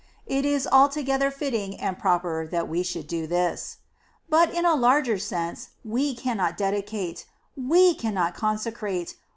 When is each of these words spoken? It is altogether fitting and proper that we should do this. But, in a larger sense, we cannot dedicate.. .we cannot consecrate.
It 0.25 0.45
is 0.45 0.65
altogether 0.65 1.29
fitting 1.29 1.79
and 1.79 1.95
proper 1.99 2.47
that 2.47 2.67
we 2.67 2.81
should 2.81 3.05
do 3.05 3.27
this. 3.27 3.77
But, 4.29 4.51
in 4.51 4.65
a 4.65 4.73
larger 4.73 5.19
sense, 5.19 5.69
we 5.85 6.15
cannot 6.15 6.57
dedicate.. 6.57 7.27
.we 7.55 7.93
cannot 7.93 8.33
consecrate. 8.33 9.15